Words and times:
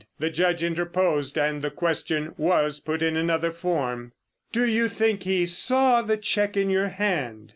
The 0.17 0.31
Judge 0.31 0.63
interposed, 0.63 1.37
and 1.37 1.61
the 1.61 1.69
question 1.69 2.33
was 2.35 2.79
put 2.79 3.03
in 3.03 3.15
another 3.15 3.51
form. 3.51 4.13
"Do 4.51 4.65
you 4.65 4.87
think 4.89 5.21
he 5.21 5.45
saw 5.45 6.01
the 6.01 6.17
cheque 6.17 6.57
in 6.57 6.71
your 6.71 6.89
hand?" 6.89 7.49